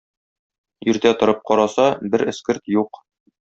Иртә 0.93 1.11
торып 1.21 1.45
караса, 1.51 1.87
бер 2.17 2.27
эскерт 2.35 2.77
юк. 2.81 3.05